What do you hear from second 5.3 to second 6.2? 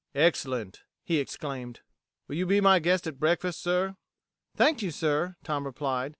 Tom replied.